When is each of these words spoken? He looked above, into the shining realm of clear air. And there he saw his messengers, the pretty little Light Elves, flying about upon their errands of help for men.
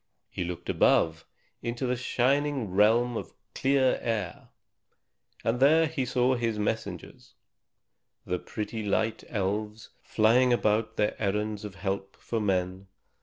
He 0.31 0.43
looked 0.43 0.67
above, 0.67 1.27
into 1.61 1.85
the 1.85 1.95
shining 1.95 2.71
realm 2.71 3.15
of 3.15 3.35
clear 3.53 3.99
air. 4.01 4.47
And 5.43 5.59
there 5.59 5.85
he 5.85 6.05
saw 6.05 6.33
his 6.33 6.57
messengers, 6.57 7.35
the 8.25 8.39
pretty 8.39 8.79
little 8.81 8.99
Light 8.99 9.23
Elves, 9.29 9.89
flying 10.01 10.51
about 10.51 10.85
upon 10.85 10.95
their 10.95 11.21
errands 11.21 11.63
of 11.63 11.75
help 11.75 12.17
for 12.17 12.39
men. 12.39 12.87